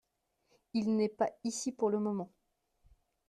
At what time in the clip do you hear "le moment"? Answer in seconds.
1.91-2.31